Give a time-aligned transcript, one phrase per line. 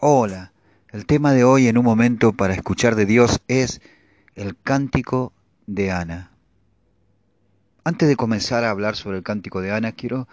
[0.00, 0.52] Hola,
[0.92, 3.80] el tema de hoy en un momento para escuchar de Dios es
[4.36, 5.32] el cántico
[5.66, 6.30] de Ana.
[7.82, 10.28] Antes de comenzar a hablar sobre el cántico de Ana, quiero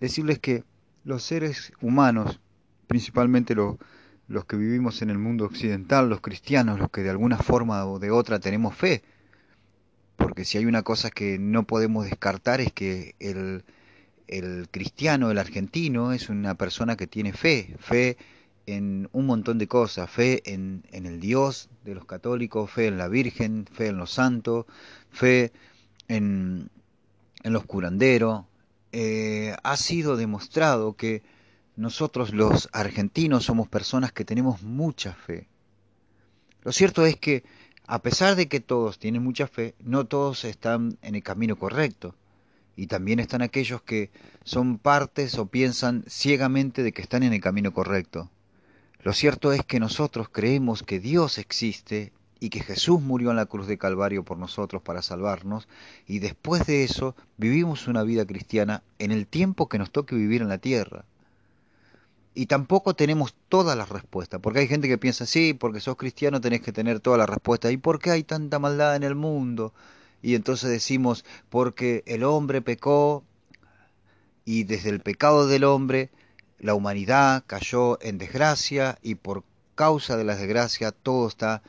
[0.00, 0.64] decirles que
[1.04, 2.40] los seres humanos,
[2.88, 3.76] principalmente los,
[4.26, 8.00] los que vivimos en el mundo occidental, los cristianos, los que de alguna forma o
[8.00, 9.04] de otra tenemos fe,
[10.16, 13.64] porque si hay una cosa que no podemos descartar es que el,
[14.26, 18.16] el cristiano, el argentino, es una persona que tiene fe, fe
[18.68, 22.98] en un montón de cosas, fe en, en, el Dios de los católicos, fe en
[22.98, 24.66] la Virgen, fe en los santos,
[25.10, 25.52] fe
[26.06, 26.68] en,
[27.42, 28.44] en los curanderos.
[28.92, 31.22] Eh, ha sido demostrado que
[31.76, 35.48] nosotros los argentinos somos personas que tenemos mucha fe.
[36.62, 37.44] Lo cierto es que
[37.86, 42.14] a pesar de que todos tienen mucha fe, no todos están en el camino correcto.
[42.76, 44.10] Y también están aquellos que
[44.44, 48.30] son partes o piensan ciegamente de que están en el camino correcto.
[49.02, 53.46] Lo cierto es que nosotros creemos que Dios existe y que Jesús murió en la
[53.46, 55.68] cruz de Calvario por nosotros para salvarnos,
[56.06, 60.42] y después de eso vivimos una vida cristiana en el tiempo que nos toque vivir
[60.42, 61.04] en la tierra.
[62.34, 66.40] Y tampoco tenemos todas las respuestas, porque hay gente que piensa, sí, porque sos cristiano
[66.40, 69.72] tenés que tener todas las respuestas, ¿y por qué hay tanta maldad en el mundo?
[70.22, 73.24] Y entonces decimos, porque el hombre pecó,
[74.44, 76.10] y desde el pecado del hombre
[76.58, 81.62] la humanidad cayó en desgracia y por causa de la desgracia todo está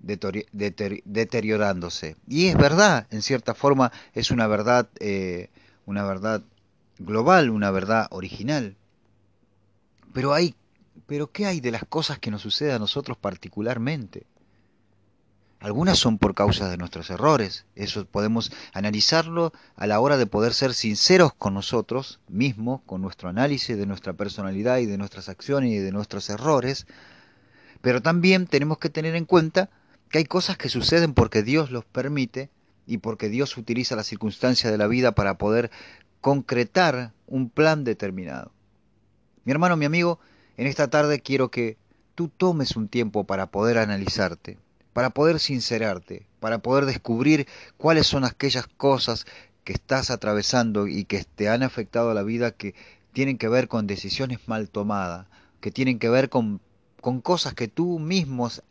[0.00, 2.16] deteriorándose.
[2.26, 5.50] Y es verdad, en cierta forma es una verdad, eh,
[5.86, 6.42] una verdad
[6.98, 8.76] global, una verdad original.
[10.12, 10.56] Pero hay,
[11.06, 14.26] pero ¿qué hay de las cosas que nos suceden a nosotros particularmente?
[15.62, 17.66] Algunas son por causa de nuestros errores.
[17.76, 23.28] Eso podemos analizarlo a la hora de poder ser sinceros con nosotros mismos, con nuestro
[23.28, 26.88] análisis de nuestra personalidad y de nuestras acciones y de nuestros errores.
[27.80, 29.70] Pero también tenemos que tener en cuenta
[30.08, 32.50] que hay cosas que suceden porque Dios los permite
[32.84, 35.70] y porque Dios utiliza las circunstancias de la vida para poder
[36.20, 38.50] concretar un plan determinado.
[39.44, 40.18] Mi hermano, mi amigo,
[40.56, 41.76] en esta tarde quiero que
[42.16, 44.58] tú tomes un tiempo para poder analizarte,
[44.92, 49.26] para poder sincerarte, para poder descubrir cuáles son aquellas cosas
[49.64, 52.74] que estás atravesando y que te han afectado a la vida que
[53.12, 55.26] tienen que ver con decisiones mal tomadas,
[55.60, 56.60] que tienen que ver con,
[57.22, 58.62] cosas que tú mismo has,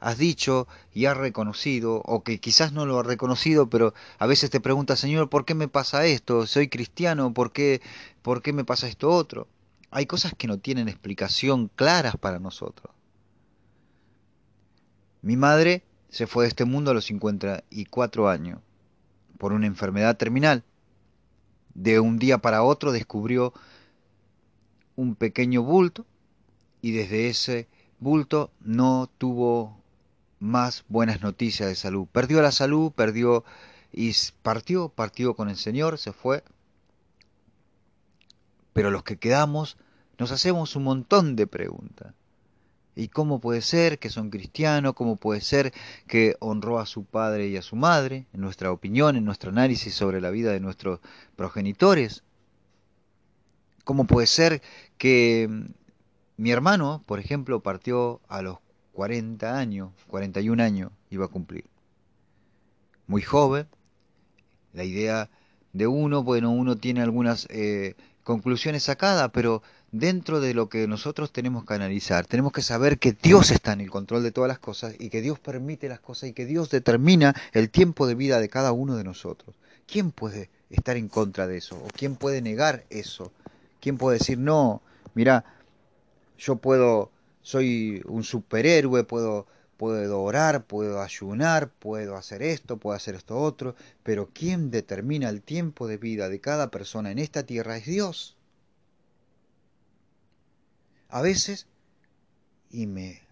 [0.00, 4.50] has dicho y has reconocido, o que quizás no lo has reconocido, pero a veces
[4.50, 6.46] te preguntas, Señor, ¿por qué me pasa esto?
[6.46, 7.32] ¿Soy cristiano?
[7.34, 7.80] ¿Por qué,
[8.22, 9.48] ¿Por qué me pasa esto otro?
[9.90, 12.95] Hay cosas que no tienen explicación claras para nosotros.
[15.22, 18.60] Mi madre se fue de este mundo a los 54 años
[19.38, 20.64] por una enfermedad terminal.
[21.74, 23.52] De un día para otro descubrió
[24.94, 26.06] un pequeño bulto
[26.80, 27.68] y desde ese
[27.98, 29.82] bulto no tuvo
[30.38, 32.06] más buenas noticias de salud.
[32.10, 33.44] Perdió la salud, perdió
[33.92, 34.12] y
[34.42, 36.44] partió, partió con el Señor, se fue.
[38.72, 39.76] Pero los que quedamos
[40.18, 42.14] nos hacemos un montón de preguntas.
[42.98, 44.94] ¿Y cómo puede ser que son cristianos?
[44.94, 45.74] ¿Cómo puede ser
[46.08, 48.26] que honró a su padre y a su madre?
[48.32, 51.00] En nuestra opinión, en nuestro análisis sobre la vida de nuestros
[51.36, 52.24] progenitores.
[53.84, 54.62] ¿Cómo puede ser
[54.96, 55.64] que mm,
[56.38, 58.58] mi hermano, por ejemplo, partió a los
[58.94, 61.66] 40 años, 41 años iba a cumplir?
[63.06, 63.68] Muy joven.
[64.72, 65.28] La idea
[65.74, 71.32] de uno, bueno, uno tiene algunas eh, conclusiones sacadas, pero dentro de lo que nosotros
[71.32, 74.58] tenemos que analizar, tenemos que saber que Dios está en el control de todas las
[74.58, 78.40] cosas y que Dios permite las cosas y que Dios determina el tiempo de vida
[78.40, 79.54] de cada uno de nosotros.
[79.86, 81.76] ¿Quién puede estar en contra de eso?
[81.76, 83.32] ¿O quién puede negar eso?
[83.80, 84.82] ¿Quién puede decir, no,
[85.14, 85.44] mira,
[86.38, 87.10] yo puedo,
[87.42, 89.46] soy un superhéroe, puedo,
[89.76, 95.42] puedo orar, puedo ayunar, puedo hacer esto, puedo hacer esto otro, pero quien determina el
[95.42, 98.35] tiempo de vida de cada persona en esta tierra es Dios
[101.08, 101.66] a veces,
[102.70, 103.22] y me,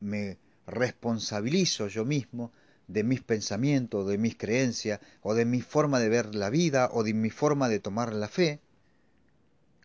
[0.00, 2.52] me responsabilizo yo mismo
[2.88, 7.02] de mis pensamientos, de mis creencias, o de mi forma de ver la vida, o
[7.02, 8.60] de mi forma de tomar la fe,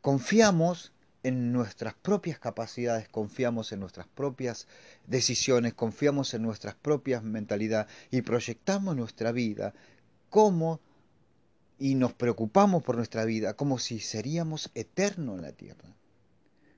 [0.01, 0.91] confiamos
[1.23, 4.67] en nuestras propias capacidades, confiamos en nuestras propias
[5.07, 9.73] decisiones, confiamos en nuestras propias mentalidades y proyectamos nuestra vida
[10.29, 10.79] como
[11.79, 15.93] y nos preocupamos por nuestra vida como si seríamos eternos en la tierra.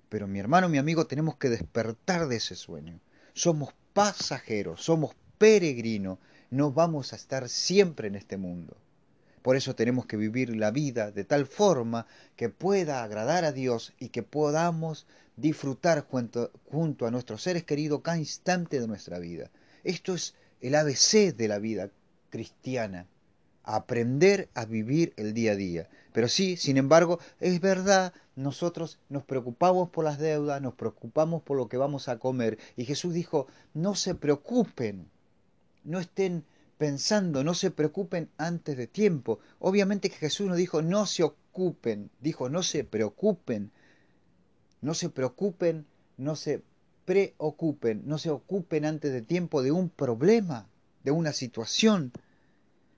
[0.09, 2.99] Pero mi hermano, mi amigo, tenemos que despertar de ese sueño.
[3.33, 6.17] Somos pasajeros, somos peregrinos,
[6.49, 8.75] no vamos a estar siempre en este mundo.
[9.41, 13.93] Por eso tenemos que vivir la vida de tal forma que pueda agradar a Dios
[13.99, 15.07] y que podamos
[15.37, 19.49] disfrutar junto, junto a nuestros seres queridos cada instante de nuestra vida.
[19.83, 21.89] Esto es el ABC de la vida
[22.29, 23.07] cristiana,
[23.63, 25.89] aprender a vivir el día a día.
[26.11, 31.57] Pero sí, sin embargo, es verdad, nosotros nos preocupamos por las deudas, nos preocupamos por
[31.57, 32.57] lo que vamos a comer.
[32.77, 35.09] Y Jesús dijo, no se preocupen,
[35.83, 36.45] no estén
[36.77, 39.39] pensando, no se preocupen antes de tiempo.
[39.59, 43.71] Obviamente que Jesús no dijo, no se ocupen, dijo, no se preocupen,
[44.81, 46.63] no se preocupen, no se
[47.03, 50.69] preocupen, no se ocupen antes de tiempo de un problema,
[51.03, 52.13] de una situación.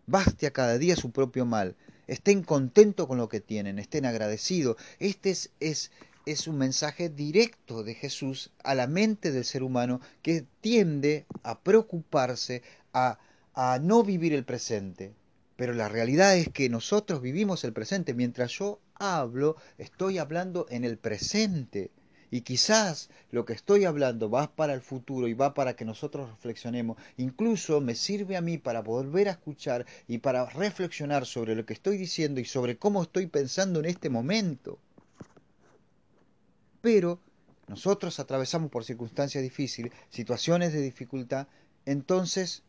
[0.06, 1.76] Baste a cada día su propio mal.
[2.08, 4.78] Estén contentos con lo que tienen, estén agradecidos.
[5.00, 5.92] Este es, es,
[6.26, 11.60] es un mensaje directo de Jesús a la mente del ser humano que tiende a
[11.60, 12.64] preocuparse,
[12.94, 13.20] a,
[13.54, 15.14] a no vivir el presente.
[15.56, 18.14] Pero la realidad es que nosotros vivimos el presente.
[18.14, 21.92] Mientras yo hablo, estoy hablando en el presente.
[22.34, 26.30] Y quizás lo que estoy hablando va para el futuro y va para que nosotros
[26.30, 26.98] reflexionemos.
[27.18, 31.74] Incluso me sirve a mí para volver a escuchar y para reflexionar sobre lo que
[31.74, 34.80] estoy diciendo y sobre cómo estoy pensando en este momento.
[36.80, 37.20] Pero
[37.68, 41.48] nosotros atravesamos por circunstancias difíciles, situaciones de dificultad,
[41.86, 42.64] entonces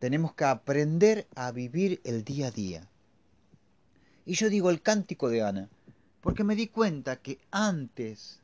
[0.00, 2.88] tenemos que aprender a vivir el día a día.
[4.26, 5.68] Y yo digo el cántico de Ana,
[6.20, 8.40] porque me di cuenta que antes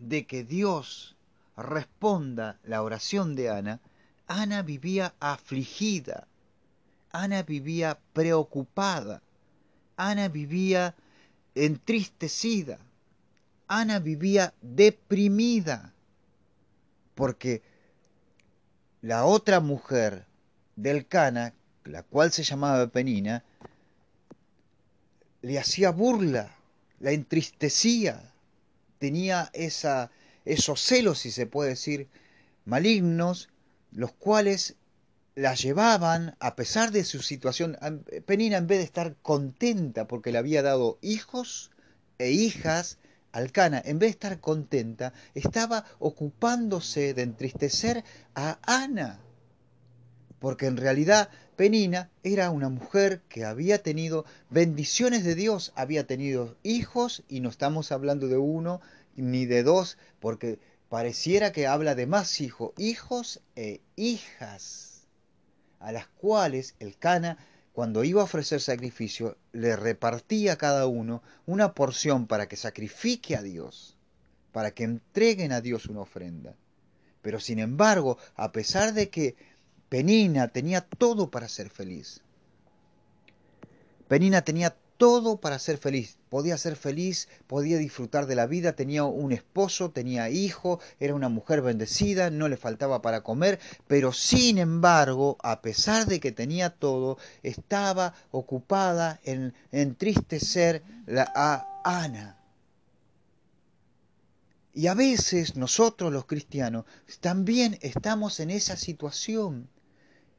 [0.00, 1.16] de que Dios
[1.56, 3.80] responda la oración de Ana,
[4.26, 6.26] Ana vivía afligida,
[7.12, 9.22] Ana vivía preocupada,
[9.96, 10.94] Ana vivía
[11.54, 12.78] entristecida,
[13.68, 15.92] Ana vivía deprimida,
[17.14, 17.62] porque
[19.02, 20.26] la otra mujer
[20.76, 21.52] del Cana,
[21.84, 23.44] la cual se llamaba Penina,
[25.42, 26.50] le hacía burla,
[27.00, 28.33] la entristecía,
[29.04, 30.10] tenía esa,
[30.46, 32.08] esos celos, si se puede decir,
[32.64, 33.50] malignos,
[33.92, 34.76] los cuales
[35.34, 37.76] la llevaban, a pesar de su situación,
[38.24, 41.70] Penina en vez de estar contenta porque le había dado hijos
[42.16, 42.96] e hijas
[43.32, 48.04] al Cana, en vez de estar contenta, estaba ocupándose de entristecer
[48.34, 49.20] a Ana,
[50.44, 56.58] porque en realidad Penina era una mujer que había tenido bendiciones de Dios, había tenido
[56.62, 58.82] hijos, y no estamos hablando de uno
[59.16, 60.58] ni de dos, porque
[60.90, 65.06] pareciera que habla de más hijos, hijos e hijas,
[65.80, 67.38] a las cuales el Cana,
[67.72, 73.34] cuando iba a ofrecer sacrificio, le repartía a cada uno una porción para que sacrifique
[73.34, 73.96] a Dios,
[74.52, 76.54] para que entreguen a Dios una ofrenda.
[77.22, 79.36] Pero sin embargo, a pesar de que
[79.94, 82.20] Penina tenía todo para ser feliz.
[84.08, 86.18] Penina tenía todo para ser feliz.
[86.30, 91.28] Podía ser feliz, podía disfrutar de la vida, tenía un esposo, tenía hijo, era una
[91.28, 96.70] mujer bendecida, no le faltaba para comer, pero sin embargo, a pesar de que tenía
[96.70, 100.82] todo, estaba ocupada en entristecer
[101.36, 102.36] a Ana.
[104.72, 106.84] Y a veces nosotros los cristianos
[107.20, 109.68] también estamos en esa situación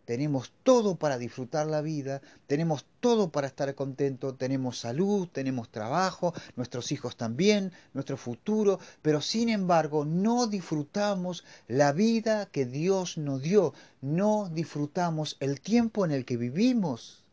[0.05, 6.33] tenemos todo para disfrutar la vida, tenemos todo para estar contentos, tenemos salud, tenemos trabajo,
[6.55, 13.41] nuestros hijos también, nuestro futuro, pero sin embargo no disfrutamos la vida que Dios nos
[13.41, 17.24] dio, no disfrutamos el tiempo en el que vivimos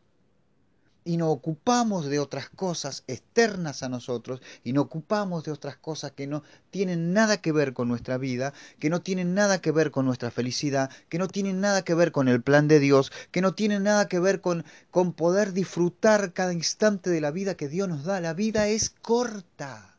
[1.05, 6.11] y nos ocupamos de otras cosas externas a nosotros y nos ocupamos de otras cosas
[6.11, 9.91] que no tienen nada que ver con nuestra vida, que no tienen nada que ver
[9.91, 13.41] con nuestra felicidad, que no tienen nada que ver con el plan de Dios, que
[13.41, 17.67] no tienen nada que ver con, con poder disfrutar cada instante de la vida que
[17.67, 18.21] Dios nos da.
[18.21, 19.97] La vida es corta,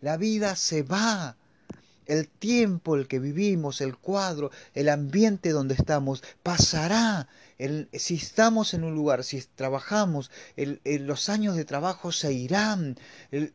[0.00, 1.36] la vida se va.
[2.06, 7.26] El tiempo el que vivimos, el cuadro, el ambiente donde estamos, pasará
[7.92, 12.98] si estamos en un lugar, si trabajamos, los años de trabajo se irán,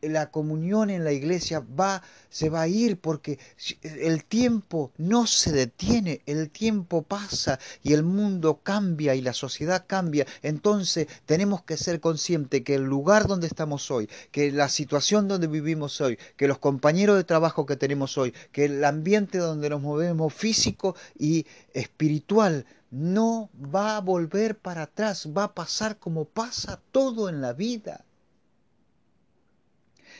[0.00, 3.38] la comunión en la iglesia va, se va a ir porque
[3.82, 9.84] el tiempo no se detiene, el tiempo pasa y el mundo cambia y la sociedad
[9.86, 10.26] cambia.
[10.42, 15.46] Entonces tenemos que ser conscientes que el lugar donde estamos hoy, que la situación donde
[15.46, 19.80] vivimos hoy, que los compañeros de trabajo que tenemos hoy, que el ambiente donde nos
[19.80, 26.80] movemos físico y espiritual, no va a volver para atrás, va a pasar como pasa
[26.92, 28.04] todo en la vida.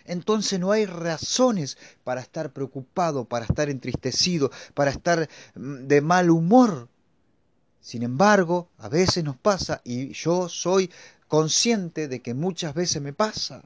[0.07, 6.31] Entonces no hay razones para estar preocupado, para estar entristecido, para estar mm, de mal
[6.31, 6.89] humor.
[7.83, 10.91] Sin embargo, a veces nos pasa y yo soy
[11.29, 13.63] consciente de que muchas veces me pasa.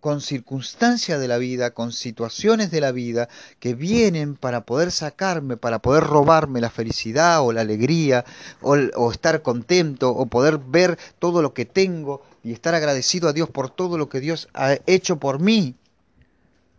[0.00, 3.28] Con circunstancias de la vida, con situaciones de la vida
[3.58, 8.24] que vienen para poder sacarme, para poder robarme la felicidad o la alegría
[8.60, 13.50] o, estar contento o poder ver todo lo que tengo y estar agradecido a Dios
[13.50, 15.74] por todo lo que Dios ha hecho por mí.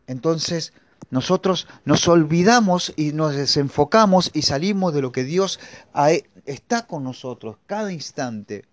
[0.07, 0.71] Entonces
[1.11, 5.59] nosotros nos olvidamos y nos desenfocamos y salimos de lo que Dios
[6.45, 8.65] está con nosotros cada instante.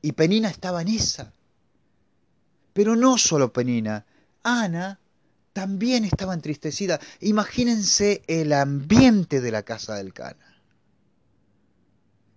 [0.00, 1.32] Y Penina estaba en esa.
[2.78, 4.06] Pero no solo Penina,
[4.44, 5.00] Ana
[5.52, 7.00] también estaba entristecida.
[7.18, 10.62] Imagínense el ambiente de la casa del Cana.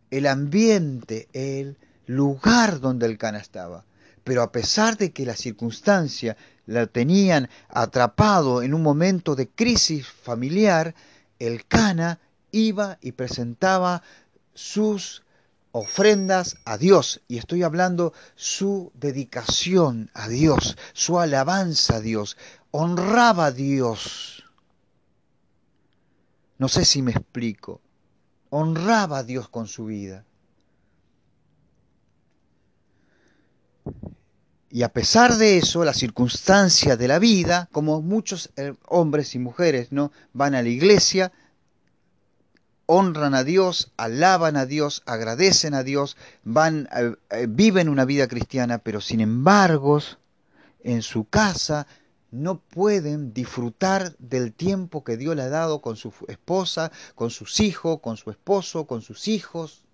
[0.09, 3.85] El ambiente, el lugar donde el Cana estaba.
[4.23, 10.07] Pero a pesar de que la circunstancia la tenían atrapado en un momento de crisis
[10.07, 10.95] familiar,
[11.37, 12.19] el Cana
[12.49, 14.01] iba y presentaba
[14.55, 15.21] sus
[15.71, 22.37] ofrendas a Dios, y estoy hablando su dedicación a Dios, su alabanza a Dios,
[22.71, 24.43] honraba a Dios.
[26.57, 27.81] No sé si me explico,
[28.49, 30.25] honraba a Dios con su vida.
[34.69, 39.39] Y a pesar de eso, la circunstancia de la vida, como muchos eh, hombres y
[39.39, 41.33] mujeres no van a la iglesia,
[42.93, 48.27] honran a Dios, alaban a Dios, agradecen a Dios, van, eh, eh, viven una vida
[48.27, 49.99] cristiana, pero sin embargo,
[50.83, 51.87] en su casa
[52.31, 57.61] no pueden disfrutar del tiempo que Dios le ha dado con su esposa, con sus
[57.61, 59.85] hijos, con su esposo, con sus hijos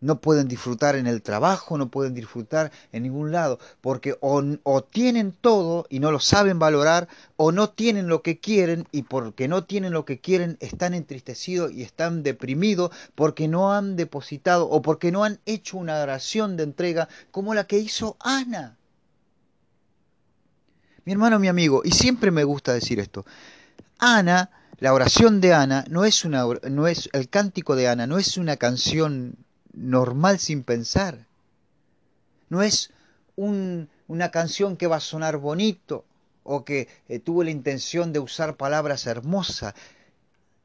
[0.00, 5.32] no pueden disfrutar en el trabajo, no pueden disfrutar en ningún lado, porque o, tienen
[5.32, 9.64] todo y no lo saben valorar, o no tienen lo que quieren y porque no
[9.64, 15.10] tienen lo que quieren están entristecidos y están deprimidos porque no han depositado o porque
[15.10, 18.76] no han hecho una oración de entrega como la que hizo Ana.
[21.04, 23.24] Mi hermano, mi amigo, y siempre me gusta decir esto,
[23.98, 28.18] Ana, la oración de Ana no es una no es el cántico de Ana, no
[28.18, 29.36] es una canción
[29.78, 31.26] normal sin pensar.
[32.48, 32.90] No es
[33.36, 36.04] un, una canción que va a sonar bonito
[36.42, 39.74] o que eh, tuvo la intención de usar palabras hermosas.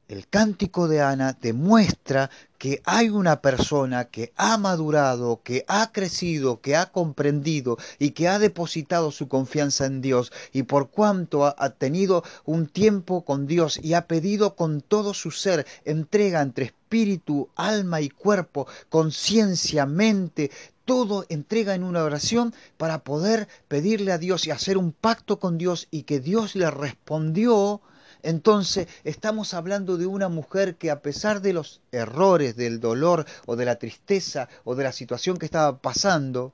[0.09, 6.59] El cántico de Ana demuestra que hay una persona que ha madurado, que ha crecido,
[6.59, 11.69] que ha comprendido y que ha depositado su confianza en Dios y por cuanto ha,
[11.69, 17.47] tenido un tiempo con Dios y ha pedido con todo su ser entrega entre espíritu,
[17.55, 20.51] alma y cuerpo, conciencia, mente,
[20.83, 25.57] todo entrega en una oración para poder pedirle a Dios y hacer un pacto con
[25.57, 27.81] Dios y que Dios le respondió
[28.23, 33.55] entonces estamos hablando de una mujer que a pesar de los errores, del dolor o
[33.55, 36.53] de la tristeza o de la situación que estaba pasando,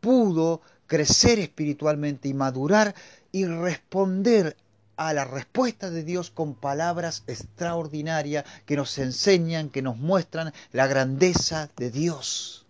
[0.00, 2.94] pudo crecer espiritualmente y madurar
[3.32, 4.56] y responder
[4.96, 10.86] a la respuesta de Dios con palabras extraordinarias que nos enseñan, que nos muestran la
[10.86, 12.65] grandeza de Dios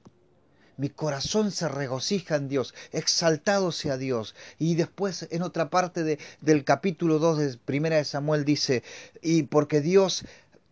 [0.77, 4.35] mi corazón se regocija en Dios, exaltado sea Dios.
[4.59, 8.83] Y después en otra parte de, del capítulo 2 de Primera de Samuel dice,
[9.23, 10.25] y porque Dios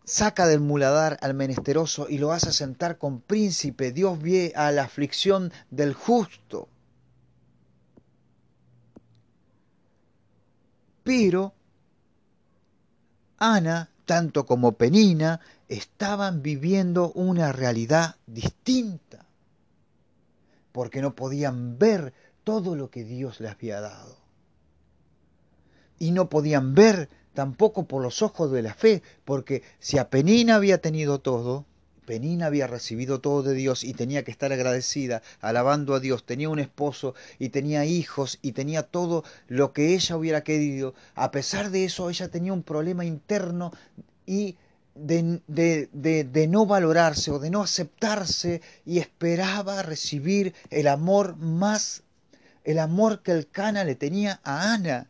[0.03, 4.83] saca del muladar al menesteroso y lo hace sentar con príncipe, Dios ve a la
[4.83, 6.69] aflicción del justo.
[11.03, 11.53] Pero
[13.37, 19.04] Ana, tanto como Penina, estaban viviendo una realidad distinta
[20.75, 22.11] porque no podían ver
[22.43, 24.17] todo lo que Dios les había dado.
[25.99, 30.55] Y no podían ver tampoco por los ojos de la fe, porque si a Penina
[30.55, 31.63] había tenido todo,
[32.05, 36.49] Penina había recibido todo de Dios y tenía que estar agradecida, alabando a Dios, tenía
[36.49, 40.93] un esposo y tenía hijos y tenía todo lo que ella hubiera querido.
[41.15, 43.71] A pesar de eso, ella tenía un problema interno
[44.25, 44.57] y
[44.95, 52.03] de, no valorarse o de no aceptarse y esperaba recibir el amor más,
[52.63, 55.09] el amor que el Cana le tenía a Ana.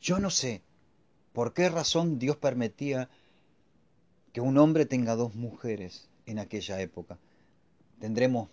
[0.00, 0.62] Yo no sé
[1.32, 3.08] por qué razón Dios permitía
[4.32, 7.18] que un hombre tenga dos mujeres en aquella época.
[8.00, 8.48] Tendremos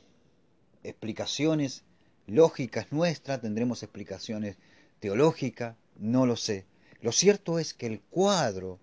[0.83, 1.83] explicaciones
[2.27, 4.57] lógicas nuestras, tendremos explicaciones
[5.05, 6.65] teológica, no lo sé.
[6.99, 8.79] Lo cierto es que el cuadro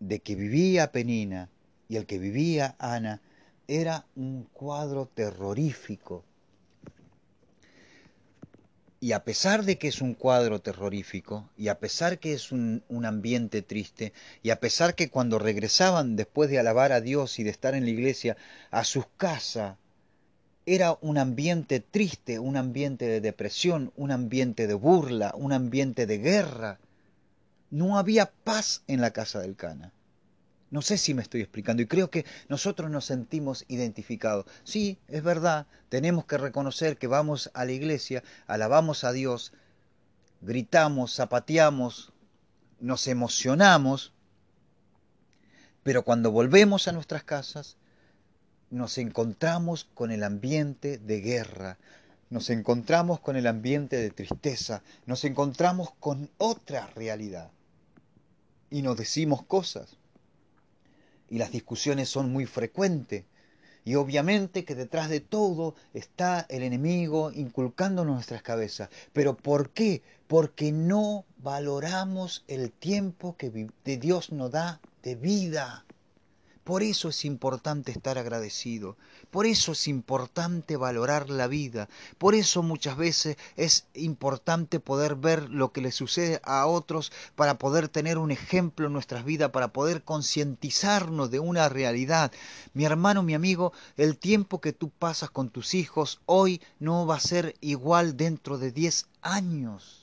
[0.00, 1.48] de que vivía Penina
[1.88, 3.22] y el que vivía Ana
[3.68, 6.26] era un cuadro terrorífico.
[9.00, 12.84] Y a pesar de que es un cuadro terrorífico, y a pesar que es un,
[12.90, 17.44] un, ambiente triste, y a pesar que cuando regresaban después de alabar a Dios y
[17.44, 18.36] de estar en la iglesia
[18.70, 19.78] a sus casas,
[20.66, 26.18] era un ambiente triste, un ambiente de depresión, un ambiente de burla, un ambiente de
[26.18, 26.78] guerra.
[27.70, 29.92] No había paz en la casa del Cana.
[30.70, 34.46] No sé si me estoy explicando y creo que nosotros nos sentimos identificados.
[34.64, 39.52] Sí, es verdad, tenemos que reconocer que vamos a la iglesia, alabamos a Dios,
[40.40, 42.12] gritamos, zapateamos,
[42.80, 44.12] nos emocionamos,
[45.82, 47.76] pero cuando volvemos a nuestras casas
[48.72, 51.78] nos encontramos con el ambiente de guerra,
[52.30, 57.50] nos encontramos con el ambiente de tristeza, nos encontramos con otra realidad
[58.70, 59.98] y nos decimos cosas
[61.28, 63.24] y las discusiones son muy frecuentes.
[63.84, 68.88] Y obviamente que detrás de todo está el enemigo inculcando en nuestras cabezas.
[69.12, 70.02] Pero ¿por qué?
[70.28, 75.84] Porque no valoramos el tiempo que Dios nos da de vida.
[76.64, 78.96] Por eso es importante estar agradecido,
[79.32, 81.88] por eso es importante valorar la vida,
[82.18, 87.58] por eso muchas veces es importante poder ver lo que le sucede a otros para
[87.58, 92.30] poder tener un ejemplo en nuestras vidas, para poder concientizarnos de una realidad.
[92.74, 97.16] Mi hermano, mi amigo, el tiempo que tú pasas con tus hijos hoy no va
[97.16, 100.02] a ser igual dentro de 10 años.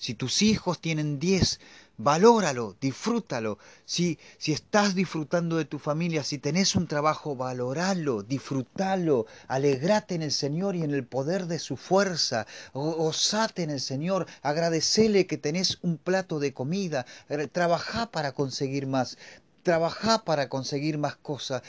[0.00, 1.60] Si tus hijos tienen 10,
[2.02, 3.58] valóralo, disfrútalo.
[3.84, 10.22] Si, si estás disfrutando de tu familia, si tenés un trabajo, valoralo, disfrútalo, alegrate en
[10.22, 15.36] el Señor y en el poder de su fuerza, osate en el Señor, agradecele que
[15.36, 19.18] tenés un plato de comida, eh, trabajá para conseguir más.
[19.62, 21.62] Trabaja para conseguir más cosas,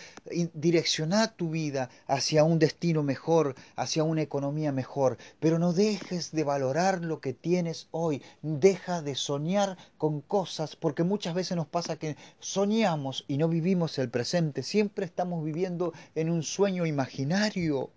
[0.54, 6.46] direcciona tu vida hacia un destino mejor, hacia una economía mejor, pero no dejes de
[6.46, 11.98] valorar lo que tienes hoy, deja de soñar con cosas, porque muchas veces nos pasa
[11.98, 17.90] que soñamos y no vivimos el presente, siempre estamos viviendo en un sueño imaginario.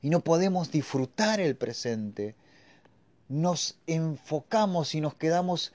[0.00, 2.36] Y no podemos disfrutar el presente.
[3.28, 5.72] Nos enfocamos y nos quedamos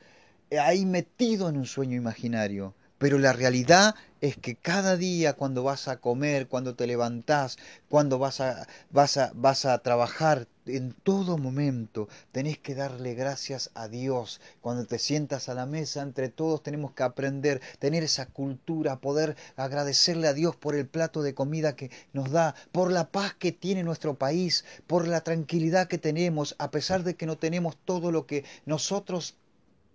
[0.58, 2.74] ahí metido en un sueño imaginario.
[3.00, 7.58] Pero la realidad es que cada día cuando vas a comer, cuando te levantás,
[7.88, 13.72] cuando vas a, vas a, vas a trabajar, en todo momento tenés que darle gracias
[13.74, 14.42] a Dios.
[14.60, 19.38] Cuando te sientas a la mesa, entre todos tenemos que aprender, tener esa cultura, poder
[19.56, 23.54] agradecerle a Dios por el plato de comida que nos da, por la paz que
[23.54, 28.12] tiene nuestro país, por la tranquilidad que tenemos, a pesar de que no tenemos todo
[28.12, 29.36] lo que nosotros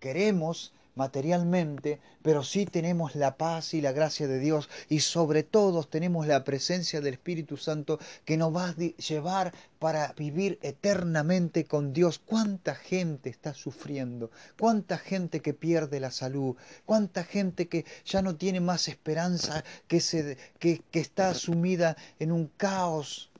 [0.04, 5.82] queremos materialmente, pero sí tenemos la paz y la gracia de Dios y sobre todo
[5.84, 11.94] tenemos la presencia del Espíritu Santo que nos va a llevar para vivir eternamente con
[11.94, 12.20] Dios.
[12.22, 14.30] ¿Cuánta gente está sufriendo?
[14.58, 16.54] ¿Cuánta gente que pierde la salud?
[16.84, 22.30] ¿Cuánta gente que ya no tiene más esperanza, que, se, que, que está sumida en
[22.30, 23.30] un caos?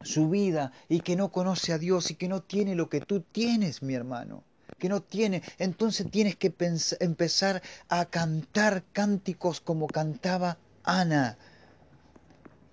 [0.00, 3.20] su vida y que no conoce a Dios y que no tiene lo que tú
[3.20, 4.44] tienes, mi hermano
[4.78, 5.42] que no tiene.
[5.58, 6.52] Entonces tienes que
[7.00, 11.36] empezar a cantar cánticos como cantaba Ana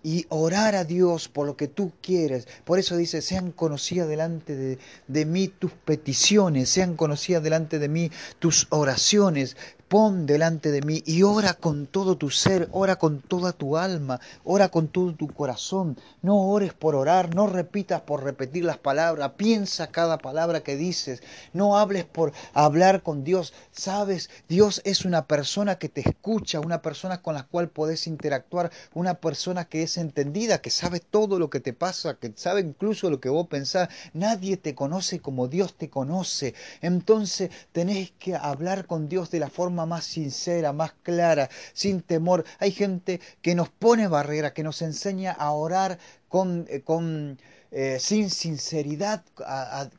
[0.06, 2.48] y orar a Dios por lo que tú quieres.
[2.64, 7.90] Por eso dice, sean conocidas delante de, de, mí tus peticiones, sean conocidas delante de
[7.90, 13.22] mí tus oraciones pon delante de mí y ora con todo tu ser, ora con
[13.22, 15.98] toda tu alma, ora con todo tu corazón.
[16.22, 21.22] No ores por orar, no repitas por repetir las palabras, piensa cada palabra que dices,
[21.54, 23.54] no hables por hablar con Dios.
[23.72, 28.72] Sabes, Dios es una persona que te escucha, una persona con la cual podés interactuar,
[28.94, 33.10] una persona que es entendida, que sabe todo lo que te pasa, que sabe incluso
[33.10, 33.90] lo que vos pensás.
[34.14, 36.56] Nadie te conoce como Dios te conoce.
[36.82, 42.46] Entonces tenés que hablar con Dios de la forma más sincera, más clara, sin temor.
[42.60, 45.98] Hay gente que nos pone barrera, que nos enseña a orar
[46.30, 47.40] con, eh, con
[47.72, 49.26] eh, sin sinceridad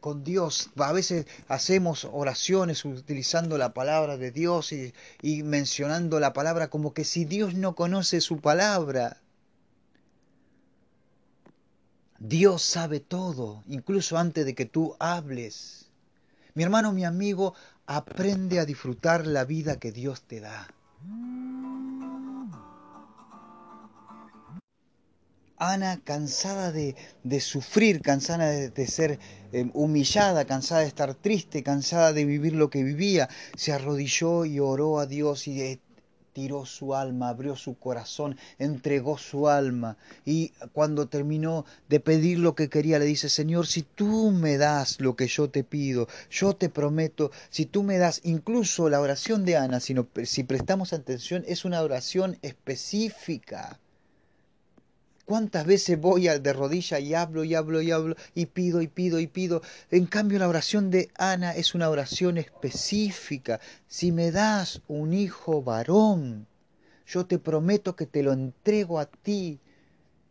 [0.00, 0.70] con Dios.
[0.76, 7.04] A veces hacemos oraciones utilizando la palabra de Dios y mencionando la palabra como que
[7.04, 9.18] si Dios no conoce su palabra.
[12.18, 15.90] Dios sabe todo, incluso antes de que tú hables.
[16.54, 17.54] Mi hermano, mi amigo,
[17.86, 20.68] Aprende a disfrutar la vida que Dios te da.
[25.58, 26.94] Ana, cansada de,
[27.40, 29.18] sufrir, cansada de, ser
[29.52, 34.58] eh, humillada, cansada de estar triste, cansada de vivir lo que vivía, se arrodilló y
[34.60, 35.80] oró a Dios y
[36.36, 39.96] tiró su alma, abrió su corazón, entregó su alma.
[40.26, 45.00] Y cuando terminó de pedir lo que quería, le dice, Señor, si tú me das
[45.00, 49.46] lo que yo te pido, yo te prometo, si tú me das, incluso la oración
[49.46, 49.94] de Ana, si,
[50.24, 53.80] si prestamos atención, es una oración específica.
[55.26, 58.86] ¿Cuántas veces voy al de rodilla y hablo y hablo y hablo y pido y
[58.86, 59.60] pido y pido?
[59.90, 63.58] En cambio la oración de Ana es una oración específica.
[63.88, 66.46] Si me das un hijo varón,
[67.08, 69.58] yo te prometo que te lo entrego a ti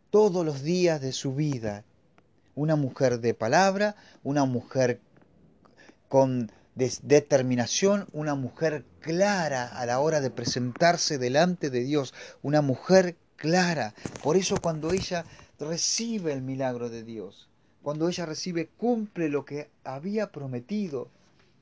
[0.08, 1.84] todos los días de su vida.
[2.54, 5.02] Una mujer de palabra, una mujer
[6.08, 13.16] con determinación, una mujer clara a la hora de presentarse delante de Dios, una mujer
[13.36, 13.94] clara.
[14.22, 15.26] Por eso cuando ella
[15.58, 17.48] recibe el milagro de Dios,
[17.82, 21.08] cuando ella recibe, cumple lo que había prometido.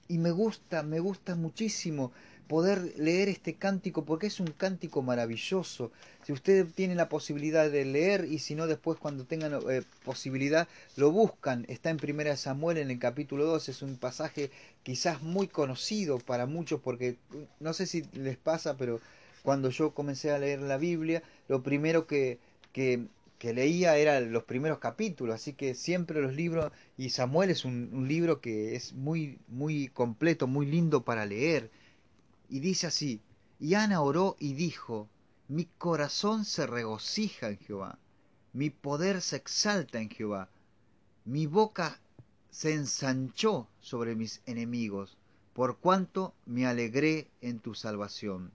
[0.09, 2.13] Y me gusta, me gusta muchísimo
[2.49, 5.93] poder leer este cántico porque es un cántico maravilloso.
[6.25, 10.69] Si ustedes tienen la posibilidad de leer y si no después cuando tengan eh, posibilidad
[10.97, 11.65] lo buscan.
[11.69, 14.51] Está en Primera Samuel en el capítulo 2, es un pasaje
[14.83, 17.17] quizás muy conocido para muchos porque
[17.61, 19.01] no sé si les pasa, pero
[19.45, 22.39] cuando yo comencé a leer la Biblia, lo primero que,
[22.73, 23.09] que,
[23.43, 28.09] leía eran los primeros capítulos, así que siempre los libros, y Samuel es un, un
[28.09, 31.71] libro que es muy, muy completo, muy lindo para leer,
[32.49, 33.21] y dice así,
[33.61, 35.11] y Ana oró y dijo,
[35.49, 37.99] mi corazón se regocija en Jehová,
[38.55, 40.49] mi poder se exalta en Jehová,
[41.27, 42.01] mi boca
[42.51, 45.19] se ensanchó sobre mis enemigos,
[45.53, 48.51] por cuanto me alegré en tu salvación.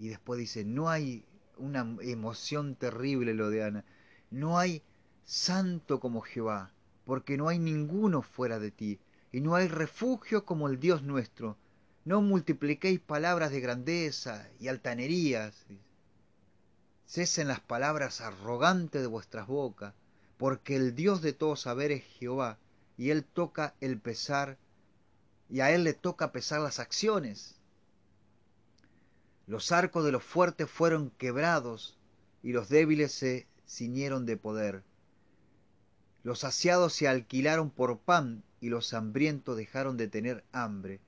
[0.00, 1.26] Y después dice, no hay
[1.58, 3.84] una emoción terrible lo de Ana,
[4.30, 4.82] no hay
[5.24, 6.72] santo como Jehová,
[7.04, 8.98] porque no hay ninguno fuera de ti,
[9.30, 11.58] y no hay refugio como el Dios nuestro.
[12.06, 15.66] No multipliquéis palabras de grandeza y altanerías.
[17.06, 19.92] Cesen las palabras arrogantes de vuestras bocas,
[20.38, 22.58] porque el Dios de todo saber es Jehová,
[22.96, 24.56] y él toca el pesar,
[25.50, 27.59] y a él le toca pesar las acciones.
[29.50, 31.98] Los arcos de los fuertes fueron quebrados
[32.40, 34.84] y los débiles se ciñeron de poder.
[36.22, 41.00] Los saciados se alquilaron por pan y los hambrientos dejaron de tener hambre.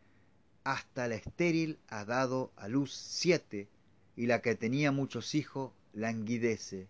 [0.64, 3.68] Hasta la estéril ha dado a luz siete
[4.16, 6.88] y la que tenía muchos hijos languidece.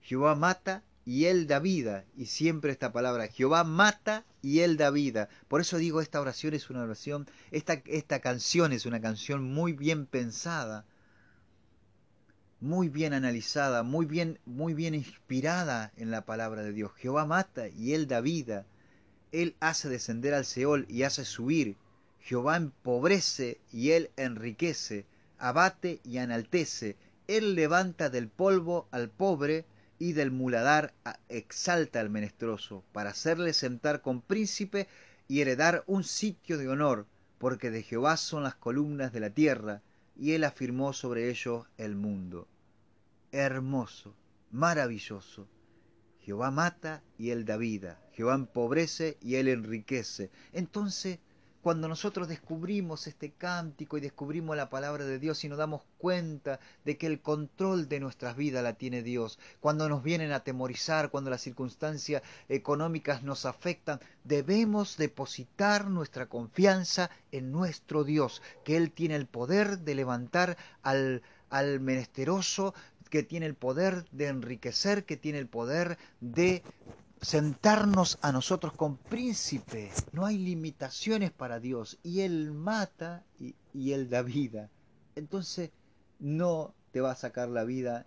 [0.00, 2.06] Jehová mata y él da vida.
[2.16, 5.28] Y siempre esta palabra, Jehová mata y él da vida.
[5.48, 9.74] Por eso digo, esta oración es una oración, esta, esta canción es una canción muy
[9.74, 10.86] bien pensada
[12.64, 16.92] muy bien analizada, muy bien, muy bien inspirada en la palabra de Dios.
[16.96, 18.64] Jehová mata y él da vida.
[19.32, 21.76] Él hace descender al Seol y hace subir.
[22.20, 25.04] Jehová empobrece y él enriquece,
[25.38, 26.96] abate y enaltece.
[27.28, 29.66] Él levanta del polvo al pobre
[29.98, 30.94] y del muladar
[31.28, 34.88] exalta al menesteroso, para hacerle sentar con príncipe
[35.28, 37.04] y heredar un sitio de honor,
[37.36, 39.82] porque de Jehová son las columnas de la tierra,
[40.16, 42.48] y él afirmó sobre ellos el mundo
[43.34, 44.14] hermoso,
[44.52, 45.48] maravilloso.
[46.20, 48.00] Jehová mata y él da vida.
[48.12, 50.30] Jehová empobrece y él enriquece.
[50.52, 51.18] Entonces,
[51.60, 56.60] cuando nosotros descubrimos este cántico y descubrimos la palabra de Dios y nos damos cuenta
[56.84, 61.10] de que el control de nuestras vidas la tiene Dios, cuando nos vienen a atemorizar,
[61.10, 68.92] cuando las circunstancias económicas nos afectan, debemos depositar nuestra confianza en nuestro Dios, que Él
[68.92, 72.74] tiene el poder de levantar al, al menesteroso,
[73.14, 76.64] que tiene el poder de enriquecer, que tiene el poder de
[77.20, 79.92] sentarnos a nosotros con príncipe.
[80.10, 81.96] No hay limitaciones para Dios.
[82.02, 84.68] Y Él mata y, y, Él da vida.
[85.14, 85.70] Entonces
[86.18, 88.04] no te va a sacar la vida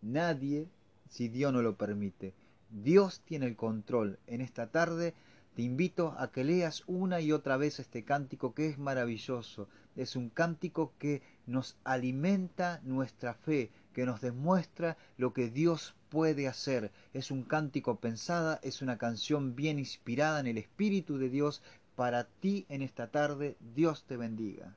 [0.00, 0.66] nadie
[1.10, 2.32] si Dios no lo permite.
[2.70, 4.18] Dios tiene el control.
[4.26, 5.12] En esta tarde
[5.54, 9.68] te invito a que leas una y otra vez este cántico que es maravilloso.
[9.96, 16.48] Es un cántico que nos alimenta nuestra fe, que nos demuestra lo que Dios puede
[16.48, 16.92] hacer.
[17.14, 21.62] Es un cántico pensada, es una canción bien inspirada en el Espíritu de Dios
[21.94, 23.56] para ti en esta tarde.
[23.74, 24.76] Dios te bendiga.